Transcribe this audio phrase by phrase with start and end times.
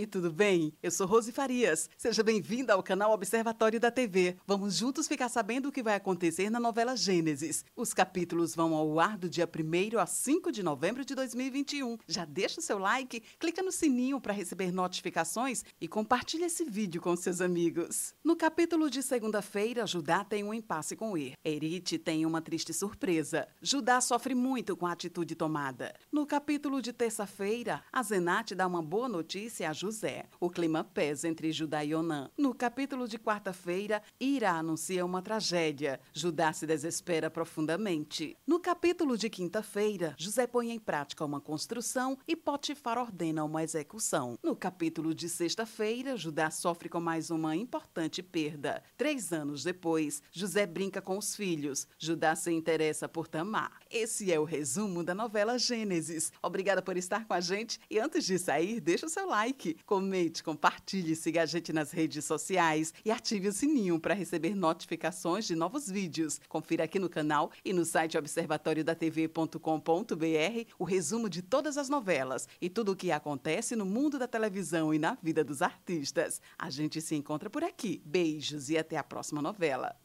[0.00, 0.72] Oi, tudo bem?
[0.82, 1.90] Eu sou Rose Farias.
[1.98, 4.34] Seja bem-vinda ao canal Observatório da TV.
[4.46, 7.66] Vamos juntos ficar sabendo o que vai acontecer na novela Gênesis.
[7.76, 11.98] Os capítulos vão ao ar do dia 1 a 5 de novembro de 2021.
[12.08, 17.02] Já deixa o seu like, clica no sininho para receber notificações e compartilha esse vídeo
[17.02, 18.14] com seus amigos.
[18.24, 21.34] No capítulo de segunda-feira, Judá tem um impasse com Er.
[21.44, 23.46] Erite tem uma triste surpresa.
[23.60, 25.94] Judá sofre muito com a atitude tomada.
[26.10, 30.26] No capítulo de terça-feira, a Zenate dá uma boa notícia a José.
[30.38, 32.30] O clima pesa entre Judá e Onã.
[32.38, 35.98] No capítulo de quarta-feira, Ira anuncia uma tragédia.
[36.12, 38.36] Judá se desespera profundamente.
[38.46, 44.38] No capítulo de quinta-feira, José põe em prática uma construção e Potifar ordena uma execução.
[44.44, 48.84] No capítulo de sexta-feira, Judá sofre com mais uma importante perda.
[48.96, 51.88] Três anos depois, José brinca com os filhos.
[51.98, 53.80] Judá se interessa por Tamar.
[53.90, 56.32] Esse é o resumo da novela Gênesis.
[56.40, 59.28] Obrigada por estar com a gente e antes de sair, deixa o seu
[59.70, 64.54] like comente, compartilhe, siga a gente nas redes sociais e ative o sininho para receber
[64.54, 66.40] notificações de novos vídeos.
[66.48, 72.68] Confira aqui no canal e no site observatoriodatv.com.br o resumo de todas as novelas e
[72.68, 76.40] tudo o que acontece no mundo da televisão e na vida dos artistas.
[76.58, 78.02] A gente se encontra por aqui.
[78.04, 79.96] Beijos e até a próxima novela.